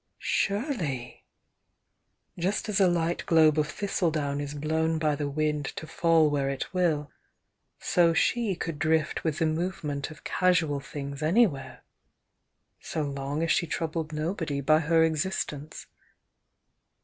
[0.17, 1.23] Surely!
[2.35, 6.49] Just as a light globe of thistledown is blown by the wind to fall where
[6.49, 7.11] it will,
[7.77, 11.83] so she could drift with the movement of casual things anywhere,—
[12.79, 15.85] so long as she troubled nobody by her existence.